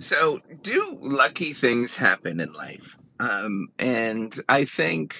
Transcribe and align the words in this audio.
So, 0.00 0.40
do 0.62 0.98
lucky 1.00 1.52
things 1.52 1.94
happen 1.94 2.40
in 2.40 2.52
life? 2.52 2.98
Um, 3.20 3.68
and 3.78 4.34
I 4.48 4.64
think 4.64 5.16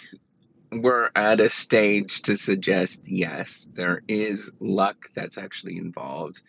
we're 0.73 1.11
at 1.15 1.41
a 1.41 1.49
stage 1.49 2.23
to 2.23 2.37
suggest 2.37 3.03
yes, 3.07 3.71
there 3.73 4.03
is 4.09 4.53
luck 4.59 5.11
that's 5.15 5.39
actually 5.39 5.79
involved 5.79 6.43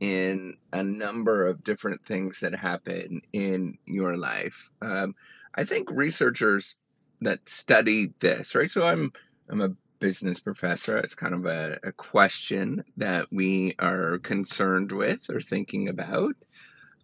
in 0.00 0.56
a 0.72 0.82
number 0.82 1.46
of 1.46 1.62
different 1.62 2.04
things 2.04 2.40
that 2.40 2.54
happen 2.54 3.20
in 3.32 3.78
your 3.84 4.16
life. 4.16 4.70
Um, 4.80 5.14
I 5.54 5.64
think 5.64 5.90
researchers 5.90 6.76
that 7.20 7.48
study 7.48 8.12
this, 8.20 8.54
right? 8.54 8.70
So 8.70 8.86
I'm 8.86 9.12
I'm 9.48 9.60
a 9.60 9.74
business 9.98 10.40
professor. 10.40 10.98
It's 10.98 11.14
kind 11.14 11.34
of 11.34 11.46
a, 11.46 11.78
a 11.82 11.92
question 11.92 12.84
that 12.96 13.26
we 13.32 13.74
are 13.78 14.18
concerned 14.18 14.92
with 14.92 15.28
or 15.30 15.40
thinking 15.40 15.88
about. 15.88 16.34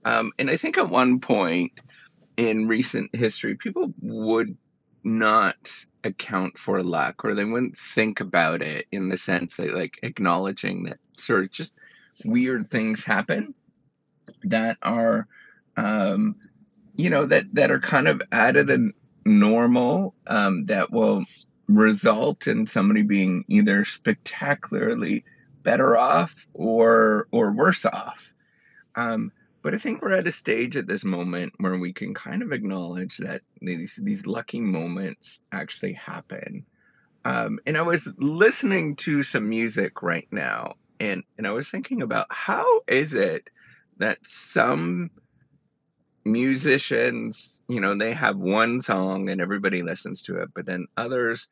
Um, 0.04 0.32
and 0.38 0.50
I 0.50 0.56
think 0.56 0.78
at 0.78 0.90
one 0.90 1.20
point 1.20 1.72
in 2.36 2.68
recent 2.68 3.14
history, 3.14 3.56
people 3.56 3.92
would 4.00 4.56
not 5.02 5.56
account 6.02 6.58
for 6.58 6.82
luck 6.82 7.24
or 7.24 7.34
they 7.34 7.44
wouldn't 7.44 7.78
think 7.78 8.20
about 8.20 8.62
it 8.62 8.86
in 8.90 9.08
the 9.08 9.18
sense 9.18 9.58
that 9.58 9.74
like 9.74 9.98
acknowledging 10.02 10.84
that 10.84 10.98
sort 11.16 11.44
of 11.44 11.50
just 11.50 11.74
weird 12.24 12.70
things 12.70 13.04
happen 13.04 13.54
that 14.44 14.78
are 14.82 15.26
um, 15.76 16.36
you 16.94 17.10
know 17.10 17.26
that 17.26 17.52
that 17.54 17.70
are 17.70 17.80
kind 17.80 18.08
of 18.08 18.22
out 18.32 18.56
of 18.56 18.66
the 18.66 18.92
normal 19.24 20.14
um, 20.26 20.66
that 20.66 20.90
will 20.90 21.24
result 21.66 22.46
in 22.46 22.66
somebody 22.66 23.02
being 23.02 23.44
either 23.48 23.84
spectacularly 23.84 25.24
better 25.62 25.96
off 25.96 26.46
or 26.52 27.26
or 27.30 27.52
worse 27.52 27.84
off. 27.84 28.32
Um, 28.94 29.32
but 29.64 29.74
I 29.74 29.78
think 29.78 30.02
we're 30.02 30.12
at 30.12 30.26
a 30.26 30.32
stage 30.32 30.76
at 30.76 30.86
this 30.86 31.06
moment 31.06 31.54
where 31.56 31.78
we 31.78 31.94
can 31.94 32.12
kind 32.12 32.42
of 32.42 32.52
acknowledge 32.52 33.16
that 33.16 33.40
these 33.62 33.98
these 34.00 34.26
lucky 34.26 34.60
moments 34.60 35.40
actually 35.50 35.94
happen. 35.94 36.66
Um, 37.24 37.58
and 37.66 37.78
I 37.78 37.80
was 37.80 38.02
listening 38.18 38.96
to 39.06 39.24
some 39.24 39.48
music 39.48 40.02
right 40.02 40.28
now, 40.30 40.74
and 41.00 41.24
and 41.38 41.46
I 41.46 41.52
was 41.52 41.70
thinking 41.70 42.02
about 42.02 42.26
how 42.28 42.82
is 42.86 43.14
it 43.14 43.48
that 43.96 44.18
some 44.24 45.10
musicians, 46.26 47.62
you 47.66 47.80
know, 47.80 47.96
they 47.96 48.12
have 48.12 48.36
one 48.36 48.82
song 48.82 49.30
and 49.30 49.40
everybody 49.40 49.82
listens 49.82 50.24
to 50.24 50.42
it, 50.42 50.50
but 50.54 50.66
then 50.66 50.88
others 50.94 51.48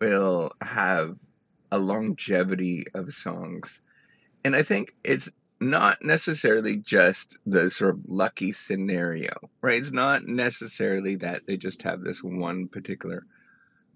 will 0.00 0.50
have 0.60 1.14
a 1.70 1.78
longevity 1.78 2.86
of 2.92 3.08
songs. 3.22 3.68
And 4.44 4.56
I 4.56 4.64
think 4.64 4.92
it's 5.04 5.30
not 5.62 6.02
necessarily 6.02 6.76
just 6.76 7.38
the 7.46 7.70
sort 7.70 7.94
of 7.94 8.00
lucky 8.08 8.52
scenario, 8.52 9.32
right? 9.60 9.78
It's 9.78 9.92
not 9.92 10.26
necessarily 10.26 11.16
that 11.16 11.46
they 11.46 11.56
just 11.56 11.82
have 11.82 12.02
this 12.02 12.22
one 12.22 12.68
particular 12.68 13.24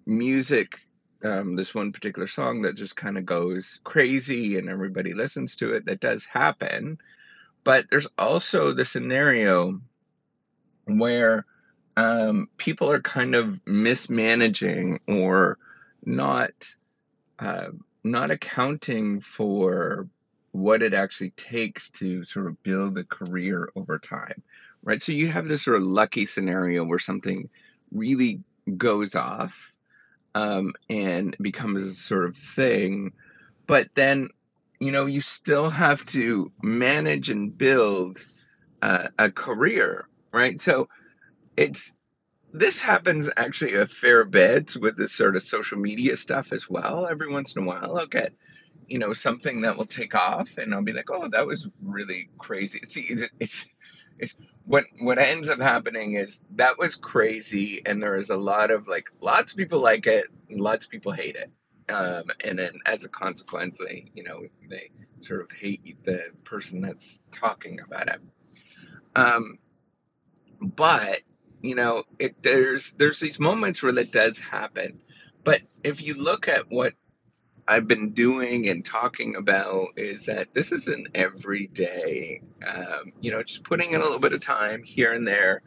music, 0.06 0.80
um, 1.24 1.56
this 1.56 1.74
one 1.74 1.92
particular 1.92 2.28
song 2.28 2.62
that 2.62 2.76
just 2.76 2.96
kind 2.96 3.18
of 3.18 3.26
goes 3.26 3.80
crazy 3.82 4.58
and 4.58 4.68
everybody 4.68 5.12
listens 5.12 5.56
to 5.56 5.72
it. 5.72 5.86
That 5.86 6.00
does 6.00 6.24
happen. 6.24 6.98
But 7.64 7.86
there's 7.90 8.08
also 8.16 8.70
the 8.70 8.84
scenario 8.84 9.80
where 10.84 11.44
um, 11.96 12.48
people 12.56 12.92
are 12.92 13.00
kind 13.00 13.34
of 13.34 13.60
mismanaging 13.66 15.00
or 15.08 15.58
not 16.04 16.52
uh, 17.40 17.70
not 18.04 18.30
accounting 18.30 19.20
for 19.20 20.08
what 20.56 20.82
it 20.82 20.94
actually 20.94 21.30
takes 21.30 21.90
to 21.90 22.24
sort 22.24 22.46
of 22.46 22.62
build 22.62 22.96
a 22.96 23.04
career 23.04 23.68
over 23.76 23.98
time, 23.98 24.42
right? 24.82 25.02
So 25.02 25.12
you 25.12 25.28
have 25.28 25.46
this 25.46 25.62
sort 25.62 25.76
of 25.76 25.82
lucky 25.82 26.24
scenario 26.24 26.82
where 26.84 26.98
something 26.98 27.50
really 27.92 28.40
goes 28.76 29.14
off 29.14 29.74
um, 30.34 30.72
and 30.88 31.36
becomes 31.40 31.82
a 31.82 31.92
sort 31.92 32.24
of 32.24 32.36
thing, 32.36 33.12
but 33.66 33.88
then 33.94 34.30
you 34.80 34.92
know 34.92 35.06
you 35.06 35.20
still 35.20 35.68
have 35.68 36.04
to 36.06 36.50
manage 36.62 37.28
and 37.28 37.56
build 37.56 38.18
uh, 38.80 39.08
a 39.18 39.30
career, 39.30 40.08
right? 40.32 40.58
So 40.58 40.88
it's 41.56 41.92
this 42.52 42.80
happens 42.80 43.28
actually 43.36 43.74
a 43.74 43.86
fair 43.86 44.24
bit 44.24 44.74
with 44.74 44.96
this 44.96 45.12
sort 45.12 45.36
of 45.36 45.42
social 45.42 45.78
media 45.78 46.16
stuff 46.16 46.52
as 46.52 46.68
well. 46.70 47.06
Every 47.06 47.30
once 47.30 47.56
in 47.56 47.64
a 47.64 47.66
while, 47.66 47.98
I'll 47.98 48.06
get 48.06 48.32
you 48.86 48.98
know 48.98 49.12
something 49.12 49.62
that 49.62 49.76
will 49.76 49.86
take 49.86 50.14
off 50.14 50.58
and 50.58 50.74
i'll 50.74 50.82
be 50.82 50.92
like 50.92 51.10
oh 51.10 51.28
that 51.28 51.46
was 51.46 51.68
really 51.82 52.28
crazy. 52.38 52.80
See 52.84 53.02
it, 53.02 53.30
it's 53.40 53.66
it's 54.18 54.36
what 54.64 54.84
what 55.00 55.18
ends 55.18 55.48
up 55.48 55.60
happening 55.60 56.14
is 56.14 56.40
that 56.56 56.78
was 56.78 56.96
crazy 56.96 57.82
and 57.84 58.02
there 58.02 58.16
is 58.16 58.30
a 58.30 58.36
lot 58.36 58.70
of 58.70 58.88
like 58.88 59.10
lots 59.20 59.52
of 59.52 59.58
people 59.58 59.80
like 59.80 60.06
it 60.06 60.26
lots 60.50 60.84
of 60.84 60.90
people 60.90 61.12
hate 61.12 61.36
it. 61.36 61.50
Um, 61.88 62.24
and 62.42 62.58
then 62.58 62.80
as 62.84 63.04
a 63.04 63.08
consequence 63.08 63.78
they 63.78 64.10
you 64.14 64.24
know 64.24 64.42
they 64.68 64.90
sort 65.20 65.42
of 65.42 65.52
hate 65.52 66.04
the 66.04 66.24
person 66.44 66.80
that's 66.80 67.22
talking 67.32 67.80
about 67.80 68.08
it. 68.08 68.20
Um, 69.14 69.58
but 70.60 71.20
you 71.62 71.74
know 71.74 72.04
it 72.18 72.42
there's 72.42 72.92
there's 72.92 73.20
these 73.20 73.38
moments 73.38 73.82
where 73.82 73.92
that 73.92 74.12
does 74.12 74.38
happen. 74.38 75.00
But 75.44 75.62
if 75.84 76.02
you 76.02 76.14
look 76.14 76.48
at 76.48 76.70
what 76.70 76.94
I've 77.68 77.88
been 77.88 78.10
doing 78.10 78.68
and 78.68 78.84
talking 78.84 79.34
about 79.34 79.88
is 79.96 80.26
that 80.26 80.54
this 80.54 80.70
is 80.70 80.86
an 80.86 81.08
everyday, 81.14 82.42
um, 82.66 83.12
you 83.20 83.32
know, 83.32 83.42
just 83.42 83.64
putting 83.64 83.90
in 83.90 84.00
a 84.00 84.04
little 84.04 84.20
bit 84.20 84.32
of 84.32 84.40
time 84.40 84.84
here 84.84 85.12
and 85.12 85.26
there, 85.26 85.62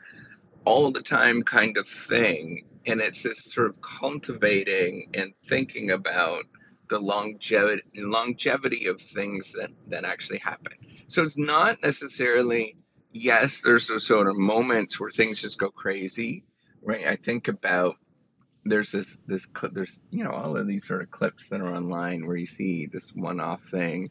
all 0.63 0.91
the 0.91 1.01
time 1.01 1.43
kind 1.43 1.77
of 1.77 1.87
thing. 1.87 2.65
And 2.85 3.01
it's 3.01 3.23
this 3.23 3.43
sort 3.43 3.67
of 3.67 3.81
cultivating 3.81 5.09
and 5.13 5.33
thinking 5.45 5.91
about 5.91 6.45
the 6.87 6.99
longevity, 6.99 7.83
longevity 7.95 8.87
of 8.87 9.01
things 9.01 9.53
that, 9.53 9.69
that 9.87 10.05
actually 10.05 10.39
happen. 10.39 10.73
So 11.09 11.23
it's 11.23 11.37
not 11.37 11.83
necessarily, 11.83 12.77
yes, 13.11 13.61
there's 13.61 13.89
those 13.89 14.07
sort 14.07 14.27
of 14.27 14.37
moments 14.37 14.99
where 14.99 15.11
things 15.11 15.41
just 15.41 15.59
go 15.59 15.69
crazy, 15.69 16.45
right? 16.81 17.05
I 17.05 17.17
think 17.17 17.49
about 17.49 17.97
there's 18.65 18.91
this 18.91 19.11
this 19.27 19.41
there's 19.71 19.91
you 20.11 20.23
know 20.23 20.31
all 20.31 20.57
of 20.57 20.67
these 20.67 20.85
sort 20.87 21.01
of 21.01 21.11
clips 21.11 21.43
that 21.49 21.61
are 21.61 21.73
online 21.73 22.25
where 22.25 22.35
you 22.35 22.47
see 22.47 22.85
this 22.85 23.03
one-off 23.13 23.61
thing. 23.71 24.09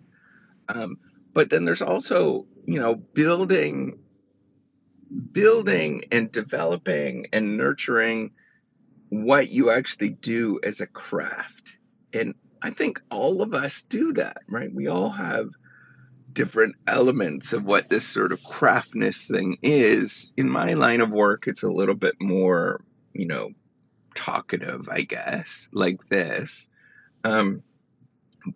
Um, 0.69 0.99
but 1.33 1.51
then 1.51 1.65
there's 1.65 1.83
also 1.83 2.47
you 2.67 2.81
know 2.81 2.95
building 2.95 3.99
building 5.33 6.05
and 6.13 6.31
developing 6.31 7.27
and 7.33 7.57
nurturing 7.57 8.33
what 9.09 9.49
you 9.49 9.71
actually 9.71 10.11
do 10.11 10.61
as 10.63 10.81
a 10.81 10.87
craft. 10.87 11.79
And 12.13 12.35
i 12.61 12.71
think 12.71 13.01
all 13.11 13.41
of 13.43 13.55
us 13.55 13.83
do 13.83 14.15
that 14.15 14.39
right? 14.49 14.73
We 14.73 14.89
all 14.89 15.11
have 15.11 15.51
different 16.33 16.77
elements 16.87 17.53
of 17.53 17.65
what 17.65 17.89
this 17.89 18.07
sort 18.07 18.33
of 18.33 18.43
craftness 18.43 19.29
thing 19.29 19.59
is. 19.63 20.33
In 20.37 20.49
my 20.49 20.75
line 20.75 21.01
of 21.01 21.11
work 21.11 21.47
it's 21.47 21.63
a 21.63 21.71
little 21.71 21.95
bit 21.95 22.17
more 22.21 22.83
you 23.13 23.27
know 23.27 23.51
talkative, 24.19 24.89
I 24.89 25.03
guess, 25.03 25.69
like 25.73 26.09
this. 26.09 26.69
Um, 27.23 27.63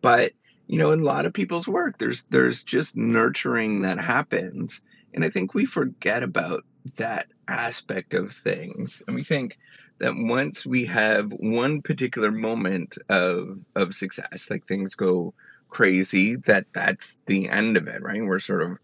but 0.01 0.33
you 0.67 0.79
know, 0.79 0.91
in 0.91 1.01
a 1.01 1.05
lot 1.05 1.27
of 1.27 1.33
people's 1.33 1.69
work, 1.69 1.99
there's 1.99 2.25
there's 2.25 2.65
just 2.65 2.97
nurturing 2.97 3.83
that 3.83 4.01
happens, 4.01 4.83
and 5.15 5.25
I 5.25 5.31
think 5.31 5.55
we 5.55 5.65
forget 5.65 6.23
about 6.23 6.65
that 6.97 7.29
aspect 7.47 8.15
of 8.15 8.33
things, 8.33 9.03
and 9.07 9.15
we 9.15 9.23
think 9.23 9.57
that 9.99 10.15
once 10.17 10.67
we 10.67 10.87
have 10.87 11.33
one 11.33 11.83
particular 11.83 12.33
moment 12.33 12.99
of 13.09 13.61
of 13.77 13.95
success, 13.95 14.51
like 14.51 14.67
things 14.67 14.97
go 14.97 15.35
crazy, 15.69 16.37
that 16.37 16.67
that's 16.73 17.19
the 17.27 17.49
end 17.49 17.77
of 17.77 17.87
it, 17.87 18.03
right? 18.03 18.25
We're 18.25 18.41
sort 18.41 18.63
of 18.63 18.79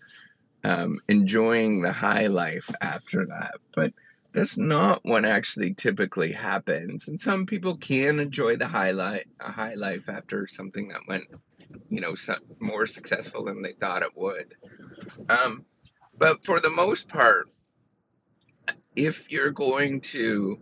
um, 0.65 1.01
enjoying 1.09 1.83
the 1.83 1.93
high 1.93 2.27
life 2.27 2.71
after 2.81 3.27
that, 3.27 3.55
but 3.75 3.93
that's 4.33 4.59
not 4.59 5.01
what 5.05 5.25
actually 5.25 5.75
typically 5.75 6.33
happens. 6.33 7.09
And 7.09 7.19
some 7.19 7.47
people 7.47 7.77
can 7.77 8.21
enjoy 8.21 8.57
the 8.57 8.69
highlight 8.69 9.27
a 9.41 9.51
high 9.51 9.75
life 9.75 10.09
after 10.09 10.47
something 10.47 10.89
that 10.89 11.07
went, 11.09 11.25
you 11.89 12.01
know, 12.01 12.15
more 12.61 12.87
successful 12.87 13.45
than 13.45 13.63
they 13.63 13.73
thought 13.73 14.03
it 14.03 14.17
would. 14.17 14.55
Um, 15.29 15.65
but 16.19 16.45
for 16.45 16.61
the 16.61 16.71
most 16.71 17.09
part, 17.09 17.49
if 18.95 19.31
you're 19.31 19.51
going 19.51 20.01
to 20.01 20.59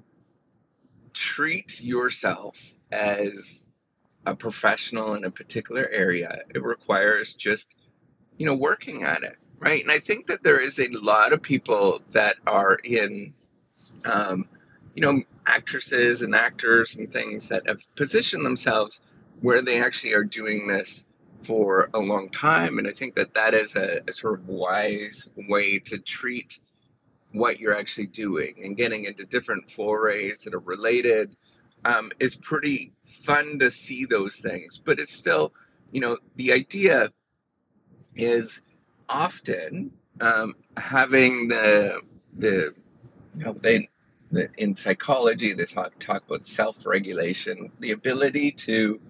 treat 1.13 1.83
yourself 1.83 2.57
as 2.93 3.69
a 4.27 4.35
professional 4.35 5.15
in 5.15 5.25
a 5.25 5.31
particular 5.31 5.89
area, 5.91 6.41
it 6.55 6.63
requires 6.63 7.35
just, 7.35 7.75
you 8.37 8.47
know, 8.47 8.55
working 8.55 9.03
at 9.03 9.23
it, 9.23 9.37
right? 9.59 9.83
And 9.83 9.91
I 9.91 9.99
think 9.99 10.27
that 10.27 10.43
there 10.43 10.61
is 10.61 10.79
a 10.79 10.89
lot 10.89 11.33
of 11.33 11.43
people 11.43 12.03
that 12.11 12.37
are 12.47 12.77
in 12.85 13.33
um, 14.05 14.47
you 14.95 15.03
know, 15.03 15.23
actresses 15.47 16.23
and 16.23 16.35
actors 16.35 16.97
and 16.97 17.13
things 17.13 17.49
that 17.49 17.69
have 17.69 17.83
positioned 17.97 18.45
themselves 18.45 19.01
where 19.41 19.63
they 19.63 19.81
actually 19.81 20.15
are 20.15 20.25
doing 20.25 20.67
this 20.67 21.07
for 21.43 21.91
a 21.95 21.99
long 21.99 22.31
time. 22.31 22.79
And 22.79 22.89
I 22.89 22.93
think 22.93 23.15
that 23.17 23.35
that 23.35 23.55
is 23.55 23.77
a, 23.77 24.01
a 24.09 24.13
sort 24.13 24.41
of 24.41 24.49
wise 24.49 25.29
way 25.37 25.79
to 25.81 25.99
treat 25.99 26.59
what 27.33 27.61
you're 27.61 27.77
actually 27.77 28.07
doing 28.07 28.55
and 28.65 28.77
getting 28.77 29.05
into 29.05 29.25
different 29.25 29.71
forays 29.71 30.45
that 30.45 30.55
are 30.55 30.59
related. 30.61 31.37
Um, 31.85 32.11
it's 32.19 32.35
pretty 32.35 32.93
fun 33.05 33.59
to 33.59 33.71
see 33.71 34.07
those 34.07 34.37
things, 34.39 34.79
but 34.79 34.99
it's 34.99 35.13
still, 35.13 35.53
you 35.93 36.01
know, 36.01 36.19
the 36.37 36.53
idea 36.53 37.13
is 38.15 38.63
often 39.09 39.93
um, 40.21 40.55
having 40.77 41.49
the 41.49 42.01
the 42.39 42.75
you 43.37 43.45
know 43.45 43.53
they 43.53 43.89
in 44.59 44.77
psychology 44.77 45.53
they 45.53 45.65
talk 45.65 45.99
talk 45.99 46.25
about 46.27 46.47
self 46.47 46.87
regulation, 46.87 47.71
the 47.79 47.93
ability 47.93 48.53
to 48.53 49.01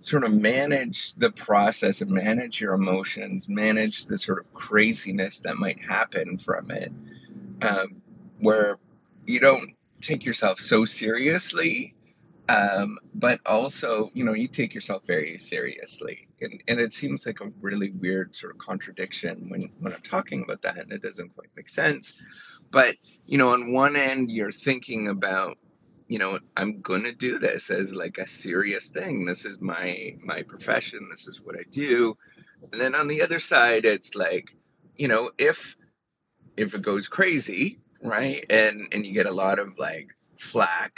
sort 0.00 0.24
of 0.24 0.32
manage 0.32 1.14
the 1.14 1.30
process 1.30 2.00
and 2.00 2.10
manage 2.10 2.60
your 2.60 2.74
emotions, 2.74 3.48
manage 3.48 4.06
the 4.06 4.18
sort 4.18 4.38
of 4.38 4.52
craziness 4.52 5.40
that 5.40 5.56
might 5.56 5.78
happen 5.80 6.38
from 6.38 6.70
it, 6.70 6.90
um, 7.62 8.00
where 8.38 8.78
you 9.26 9.40
don't 9.40 9.74
take 10.00 10.24
yourself 10.24 10.58
so 10.58 10.86
seriously, 10.86 11.94
um, 12.48 12.98
but 13.14 13.40
also, 13.44 14.10
you 14.14 14.24
know, 14.24 14.32
you 14.32 14.48
take 14.48 14.74
yourself 14.74 15.06
very 15.06 15.36
seriously. 15.36 16.28
And, 16.40 16.62
and 16.66 16.80
it 16.80 16.92
seems 16.92 17.26
like 17.26 17.40
a 17.40 17.52
really 17.60 17.90
weird 17.90 18.34
sort 18.34 18.54
of 18.54 18.58
contradiction 18.58 19.50
when, 19.50 19.70
when 19.78 19.92
I'm 19.92 20.00
talking 20.00 20.42
about 20.42 20.62
that, 20.62 20.78
and 20.78 20.92
it 20.92 21.02
doesn't 21.02 21.34
quite 21.34 21.50
make 21.54 21.68
sense. 21.68 22.20
But, 22.70 22.96
you 23.26 23.38
know, 23.38 23.50
on 23.52 23.72
one 23.72 23.96
end, 23.96 24.30
you're 24.30 24.52
thinking 24.52 25.08
about 25.08 25.58
you 26.08 26.18
know 26.18 26.40
i'm 26.56 26.80
going 26.80 27.04
to 27.04 27.12
do 27.12 27.38
this 27.38 27.70
as 27.70 27.94
like 27.94 28.18
a 28.18 28.26
serious 28.26 28.90
thing. 28.90 29.24
This 29.26 29.44
is 29.44 29.60
my 29.60 30.16
my 30.22 30.42
profession. 30.42 31.08
This 31.10 31.28
is 31.28 31.40
what 31.40 31.56
i 31.56 31.62
do. 31.70 32.16
And 32.72 32.80
then 32.80 32.94
on 32.96 33.08
the 33.08 33.22
other 33.22 33.38
side 33.38 33.84
it's 33.84 34.14
like 34.16 34.54
you 34.96 35.08
know 35.08 35.30
if 35.38 35.76
if 36.56 36.74
it 36.74 36.82
goes 36.82 37.08
crazy 37.08 37.80
right 38.02 38.44
and 38.50 38.88
and 38.92 39.06
you 39.06 39.12
get 39.14 39.26
a 39.26 39.32
lot 39.32 39.58
of 39.58 39.78
like 39.78 40.08
flack 40.38 40.94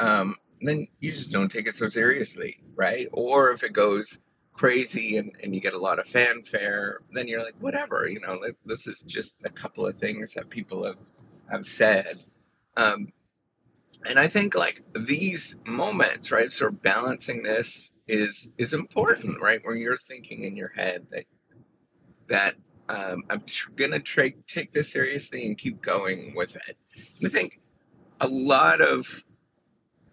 um 0.00 0.36
then 0.60 0.88
you 1.00 1.12
just 1.12 1.32
don't 1.32 1.50
take 1.50 1.66
it 1.66 1.76
so 1.76 1.88
seriously 1.88 2.58
right? 2.76 3.08
Or 3.12 3.52
if 3.52 3.64
it 3.64 3.72
goes 3.72 4.20
crazy 4.54 5.18
and, 5.18 5.32
and 5.42 5.54
you 5.54 5.60
get 5.60 5.74
a 5.74 5.78
lot 5.78 5.98
of 5.98 6.06
fanfare 6.06 7.00
then 7.12 7.26
you're 7.28 7.42
like 7.42 7.56
whatever 7.58 8.08
you 8.08 8.20
know 8.20 8.34
like, 8.34 8.56
this 8.64 8.86
is 8.86 9.02
just 9.02 9.38
a 9.44 9.50
couple 9.50 9.86
of 9.86 9.96
things 9.96 10.34
that 10.34 10.48
people 10.48 10.84
have 10.84 10.98
have 11.50 11.66
said 11.66 12.18
um, 12.76 13.12
and 14.06 14.18
I 14.18 14.26
think 14.28 14.54
like 14.54 14.82
these 14.94 15.58
moments, 15.66 16.30
right, 16.30 16.52
sort 16.52 16.72
of 16.72 16.82
balancing 16.82 17.42
this 17.42 17.94
is 18.06 18.52
is 18.58 18.74
important, 18.74 19.40
right? 19.40 19.60
Where 19.64 19.74
you're 19.74 19.96
thinking 19.96 20.44
in 20.44 20.56
your 20.56 20.68
head 20.68 21.06
that 21.10 21.24
that 22.28 22.54
um, 22.88 23.24
I'm 23.30 23.40
tr- 23.42 23.70
gonna 23.72 24.00
tra- 24.00 24.32
take 24.46 24.72
this 24.72 24.92
seriously 24.92 25.46
and 25.46 25.56
keep 25.56 25.80
going 25.80 26.34
with 26.34 26.56
it. 26.56 26.76
And 27.18 27.28
I 27.28 27.30
think 27.30 27.60
a 28.20 28.28
lot 28.28 28.80
of 28.80 29.24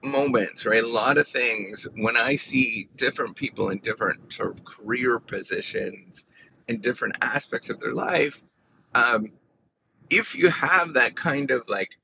moments, 0.03 0.65
right, 0.65 0.83
a 0.83 0.87
lot 0.87 1.17
of 1.17 1.27
things 1.27 1.87
when 1.95 2.17
I 2.17 2.35
see 2.35 2.89
different 2.95 3.35
people 3.35 3.69
in 3.69 3.79
different 3.79 4.33
sort 4.33 4.57
of 4.57 4.63
career 4.63 5.19
positions 5.19 6.27
in 6.67 6.81
different 6.81 7.17
aspects 7.21 7.69
of 7.69 7.79
their 7.79 7.93
life, 7.93 8.43
um, 8.95 9.31
if 10.09 10.35
you 10.35 10.49
have 10.49 10.93
that 10.95 11.15
kind 11.15 11.51
of 11.51 11.69
like 11.69 11.97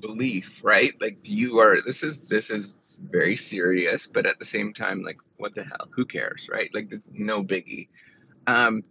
belief, 0.00 0.62
right? 0.64 0.92
Like 1.00 1.18
you 1.24 1.58
are 1.60 1.80
this 1.80 2.02
is 2.02 2.22
this 2.22 2.50
is 2.50 2.78
very 2.98 3.36
serious, 3.36 4.06
but 4.06 4.26
at 4.26 4.38
the 4.38 4.44
same 4.44 4.72
time, 4.72 5.02
like 5.02 5.18
what 5.36 5.54
the 5.54 5.64
hell? 5.64 5.88
Who 5.92 6.04
cares, 6.04 6.48
right? 6.50 6.72
Like 6.74 6.90
there's 6.90 7.08
no 7.12 7.42
biggie. 7.42 7.88
Um, 8.46 8.82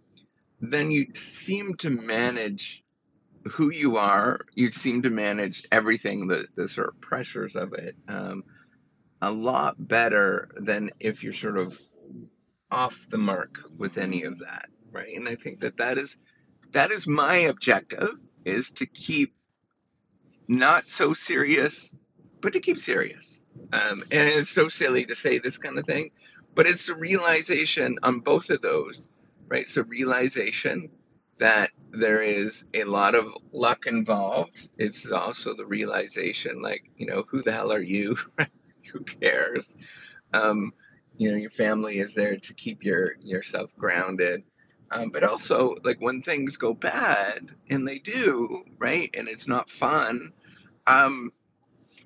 then 0.60 0.90
you 0.90 1.12
seem 1.44 1.74
to 1.76 1.90
manage 1.90 2.82
who 3.52 3.70
you 3.70 3.96
are. 3.96 4.40
You 4.54 4.70
seem 4.72 5.02
to 5.02 5.10
manage 5.10 5.66
everything, 5.70 6.28
the 6.28 6.46
the 6.54 6.68
sort 6.68 6.88
of 6.88 7.00
pressures 7.00 7.54
of 7.54 7.72
it, 7.74 7.96
um, 8.08 8.44
a 9.22 9.30
lot 9.30 9.74
better 9.78 10.48
than 10.56 10.90
if 11.00 11.22
you're 11.22 11.32
sort 11.32 11.58
of 11.58 11.80
off 12.70 13.06
the 13.08 13.18
mark 13.18 13.60
with 13.76 13.98
any 13.98 14.24
of 14.24 14.40
that, 14.40 14.68
right? 14.90 15.16
And 15.16 15.28
I 15.28 15.36
think 15.36 15.60
that 15.60 15.78
that 15.78 15.98
is 15.98 16.16
that 16.72 16.90
is 16.90 17.06
my 17.06 17.36
objective 17.36 18.10
is 18.44 18.72
to 18.72 18.86
keep 18.86 19.34
not 20.48 20.88
so 20.88 21.12
serious, 21.14 21.94
but 22.40 22.52
to 22.52 22.60
keep 22.60 22.78
serious. 22.78 23.40
Um, 23.72 24.04
and 24.10 24.28
it's 24.28 24.50
so 24.50 24.68
silly 24.68 25.06
to 25.06 25.14
say 25.14 25.38
this 25.38 25.58
kind 25.58 25.78
of 25.78 25.86
thing, 25.86 26.10
but 26.54 26.66
it's 26.66 26.88
a 26.88 26.94
realization 26.94 27.98
on 28.02 28.20
both 28.20 28.50
of 28.50 28.60
those, 28.60 29.08
right? 29.48 29.68
So 29.68 29.82
realization 29.82 30.90
that 31.38 31.70
there 31.90 32.22
is 32.22 32.66
a 32.74 32.84
lot 32.84 33.14
of 33.14 33.32
luck 33.52 33.86
involved. 33.86 34.70
It's 34.78 35.10
also 35.10 35.54
the 35.54 35.66
realization, 35.66 36.62
like, 36.62 36.90
you 36.96 37.06
know, 37.06 37.24
who 37.28 37.42
the 37.42 37.52
hell 37.52 37.72
are 37.72 37.80
you? 37.80 38.16
who 38.92 39.00
cares? 39.00 39.76
Um, 40.32 40.72
you 41.16 41.30
know, 41.30 41.36
your 41.36 41.50
family 41.50 41.98
is 41.98 42.14
there 42.14 42.36
to 42.36 42.54
keep 42.54 42.84
your 42.84 43.16
yourself 43.20 43.74
grounded. 43.76 44.44
Um, 44.90 45.10
but 45.10 45.24
also, 45.24 45.76
like 45.82 46.00
when 46.00 46.22
things 46.22 46.58
go 46.58 46.72
bad, 46.72 47.50
and 47.68 47.88
they 47.88 47.98
do, 47.98 48.64
right? 48.78 49.10
And 49.14 49.28
it's 49.28 49.48
not 49.48 49.68
fun. 49.68 50.32
Um, 50.86 51.32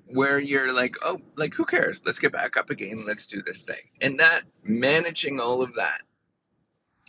where 0.07 0.39
you're 0.39 0.73
like, 0.73 0.95
oh, 1.03 1.21
like 1.35 1.53
who 1.53 1.65
cares? 1.65 2.03
Let's 2.05 2.19
get 2.19 2.31
back 2.31 2.57
up 2.57 2.69
again. 2.69 3.05
Let's 3.05 3.27
do 3.27 3.41
this 3.41 3.61
thing. 3.61 3.83
And 4.01 4.19
that 4.19 4.41
managing 4.63 5.39
all 5.39 5.61
of 5.61 5.75
that 5.75 6.01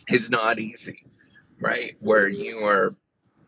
is 0.09 0.29
not 0.29 0.59
easy, 0.59 1.05
right? 1.63 1.95
Where 2.01 2.27
you 2.27 2.59
are 2.65 2.95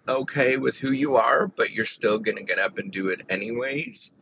okay 0.07 0.57
with 0.57 0.77
who 0.77 0.91
you 0.91 1.17
are, 1.17 1.47
but 1.47 1.71
you're 1.71 1.85
still 1.85 2.19
going 2.19 2.37
to 2.37 2.43
get 2.43 2.59
up 2.59 2.77
and 2.77 2.91
do 2.91 3.09
it 3.09 3.21
anyways. 3.29 4.13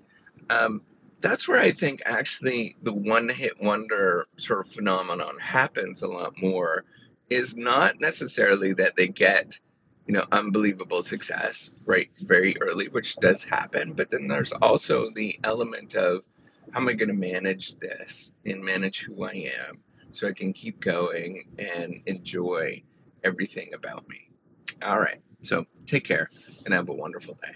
Um, 0.49 0.81
that's 1.19 1.47
where 1.47 1.59
I 1.59 1.71
think 1.71 2.01
actually 2.05 2.75
the 2.81 2.93
one 2.93 3.29
hit 3.29 3.61
wonder 3.61 4.27
sort 4.37 4.65
of 4.65 4.73
phenomenon 4.73 5.37
happens 5.39 6.01
a 6.01 6.07
lot 6.07 6.41
more 6.41 6.83
is 7.29 7.55
not 7.55 7.99
necessarily 8.01 8.73
that 8.73 8.95
they 8.95 9.07
get 9.07 9.59
you 10.05 10.13
know 10.13 10.25
unbelievable 10.31 11.01
success 11.01 11.71
right 11.85 12.09
very 12.19 12.57
early 12.59 12.89
which 12.89 13.15
does 13.15 13.45
happen 13.45 13.93
but 13.93 14.09
then 14.09 14.27
there's 14.27 14.51
also 14.51 15.09
the 15.11 15.39
element 15.45 15.95
of 15.95 16.23
how 16.71 16.81
am 16.81 16.89
i 16.89 16.93
going 16.93 17.07
to 17.07 17.15
manage 17.15 17.77
this 17.77 18.35
and 18.45 18.61
manage 18.61 18.99
who 18.99 19.23
i 19.23 19.31
am 19.31 19.79
so 20.11 20.27
i 20.27 20.33
can 20.33 20.51
keep 20.51 20.81
going 20.81 21.45
and 21.57 22.01
enjoy 22.05 22.83
everything 23.23 23.71
about 23.73 24.07
me. 24.07 24.29
All 24.83 24.99
right. 24.99 25.21
So 25.41 25.65
take 25.85 26.03
care 26.03 26.29
and 26.65 26.73
have 26.73 26.89
a 26.89 26.93
wonderful 26.93 27.37
day 27.43 27.55